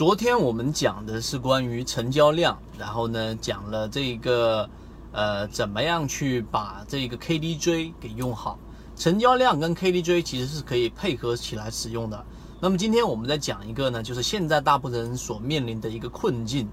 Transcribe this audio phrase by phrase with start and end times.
[0.00, 4.66] 昨天我们讲的是关于成交量，然后呢讲了这个
[5.12, 8.58] 呃怎么样去把这个 KDJ 给用好。
[8.96, 12.24] 成交量跟 KDJ 其实是可以配合起来使用的。
[12.62, 16.66] 那么今天我们再讲一个呢，就是现在大部分人所面临的一个困境。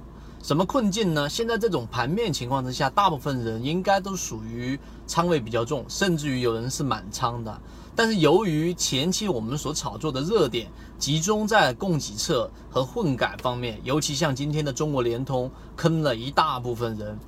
[0.48, 1.28] 什么困境呢？
[1.28, 7.60] 现在这种盘面情况之下，大部分人应该都属于仓位比较重，甚至于有人是满仓的。
[7.94, 17.20] 但是由于前期我们所炒作的热点集中在供给侧和混改方面，尤其像今天的中国联通坑了一大部分人。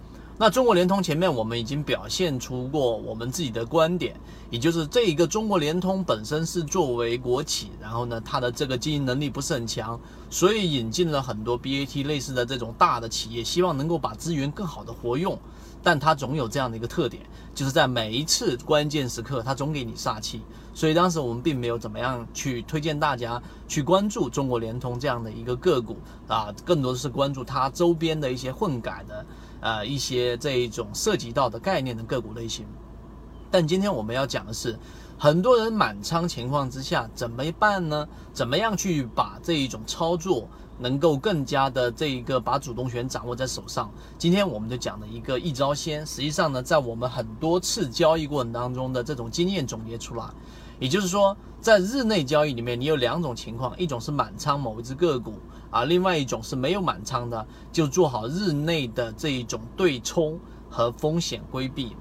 [0.42, 4.16] 那中国联通前面我们已经表现出过我们自己的观点，
[4.50, 15.38] 也就是这一个中国联通本身是作为国企，然后呢它的这个经营能力不是很强，所以引进了很多 BAT 类似的这种大的企业，希望能够把资源更好的活用，
[15.84, 17.22] 但它总有这样的一个特点，
[17.54, 20.42] 就是在每一次关键时刻它总给你煞气，
[20.74, 25.98] 所以当时我们并没有怎么样去推荐大家去关注中国联通这样的一个个股
[26.30, 29.26] 啊，更多的是关注它周边的一些混改的。
[29.62, 32.66] 呃，一些这一种涉及到的概念的个股类型，
[33.52, 34.78] 但今天我们要讲的是，
[35.18, 38.08] 很多人满仓情况之下怎么办呢？
[38.34, 43.92] 怎么样去把这一种操作能够更加的这一个把主动权掌握在手上？
[44.18, 50.24] 今天我们就讲的一个一招鲜，实际上呢，在我们很多次交易过程当中的这种经验总结出来，
[50.80, 55.34] 也就是说，在日内交易里面，你有两种情况，一种是满仓某一只个股。
[55.72, 61.96] 啊，另外一种是没有满仓的，就做好日内的这一种对冲和风险规避。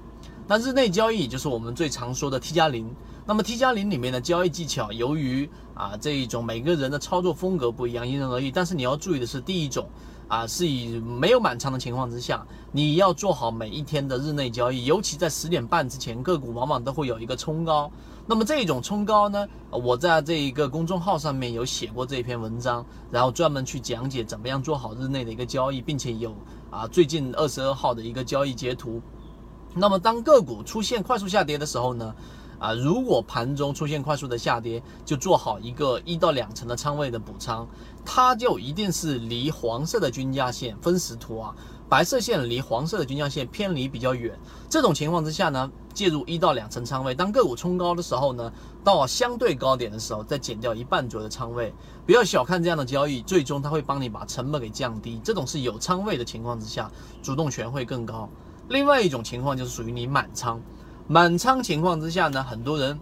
[0.47, 2.89] 那日内交易就是我们最常说的 T 加零。
[3.27, 8.49] 那么 T 加零里面的交易技巧，由于啊这一种每个人的操作风格不一样，因人而异。
[8.49, 9.87] 但是你要注意的是，第一种
[10.29, 17.91] 啊是以没有满仓的情况之下，你要做好每一天的日内交易，尤其在十点半之前，个股往往都会有一个冲高。
[18.27, 26.33] 那么这种冲高呢，我在这一个公众号上面有写过这篇文章，然后专门去讲解怎么样做好日内的一个交易，并且有
[26.69, 29.01] 啊最近二十二号的一个交易截图。
[29.73, 32.13] 那么当个股出现快速下跌的时候呢，
[32.59, 37.67] 啊如果盘中出现快速的下跌，就做好一个一到两成的仓位的补仓，
[38.05, 41.55] 它就一定是离黄色的均价线分时图啊。
[41.87, 44.37] 白色线离黄色的均价线偏离比较远，
[44.69, 47.15] 这种情况之下呢，介入一到两成仓位。
[47.15, 48.53] 当个股冲高的时候呢，
[48.83, 51.73] 到相对高点的时候，再减掉一半左右的仓位。
[52.05, 55.19] 不要小看这样的交易，最终它会帮你把成本给降低。
[55.23, 56.91] 这种是有仓位的情况之下，
[57.23, 58.29] 主动权会更高。
[58.67, 60.61] 另外一种情况就是属于你满仓，
[61.11, 62.99] 满仓情况之下呢，很多人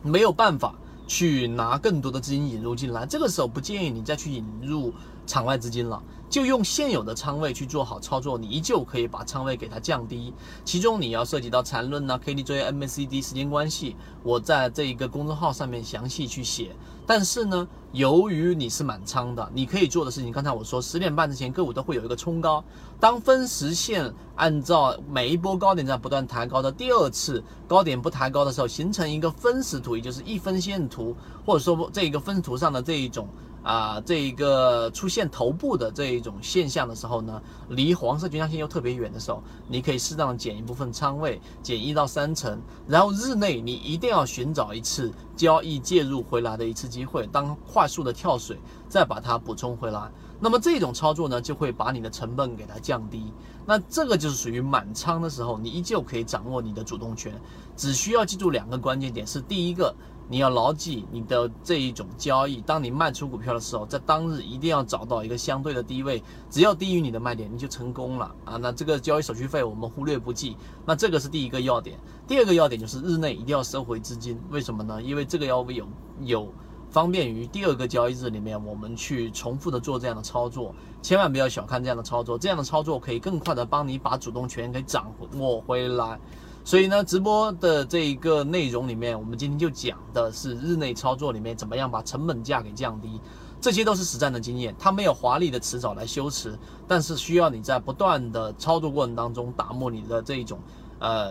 [0.00, 0.76] 没有办法
[1.08, 3.04] 去拿更多的资金引入进来。
[3.04, 4.94] 这个时候不建议你再去引入。
[5.26, 10.32] 场外资金了，就用现有的仓位去做好操作，你依旧可以把仓位给它降低。
[10.64, 16.74] 其中你要涉及到缠论呐、KDJ、MACD 时间关系，我在这一个公众号上面详细去写。
[17.04, 22.62] 但是呢，由于你是满仓的，你可以做的事情，刚才我说十点半之前个股都会有一个冲高，
[23.00, 33.28] 当分时线按照每一波高点在不断抬高的第二次高点不抬高的时候，形成一个分时图，也就是一分线图，或者说这一个分图上的这一种。
[33.62, 48.58] 啊，这一个出现头部的这一种现象的时候呢，离黄色均价线又特别远的时候，你可以适当的减一部分仓位，减一到三成，然后日内你一定要寻找一次交易介入回来的一次机会，当快速的跳水，
[48.88, 50.10] 再把它补充回来。
[50.40, 53.32] 那么这种操作呢，就会把你的成本给它降低。
[53.64, 57.32] 那这个就是属于满仓的时候，你依旧可以掌握你的主动权，
[57.76, 59.94] 只需要记住两个关键点：是第一个。
[60.28, 68.56] 你要牢记你的这一种交易，当你卖出股票的时候，在当日一定要找到一个相对的低位，只要低于你的卖点，你就成功了啊！
[68.56, 70.56] 那这个交易手续费我们忽略不计。
[70.86, 74.40] 那这个是第一个要点，第二个要点就是日内一定要收回资金。
[74.50, 75.02] 为什么呢？
[75.02, 75.86] 因为这个要有
[76.22, 76.52] 有
[76.90, 86.18] 方便于第二个交易日里面我们去重复的做这样的操作，千万不要小看这样的操作，这样的操作可以更快的帮你把主动权给掌握回来。
[86.64, 93.20] 所以呢，直播的这一个内容里面，我们今天就讲的是日内操作里面怎么样把成本价给降低，
[93.60, 96.58] 这些都是实战的经验，它没有华丽的辞藻来修辞，
[96.88, 100.58] 但是需要你在不断的操作过程当中打磨你的这一种，
[100.98, 101.30] 呃。